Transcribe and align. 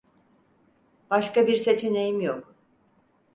Başka 1.09 1.47
bir 1.47 1.55
seçeneğim 1.55 2.21
yok. 2.21 2.55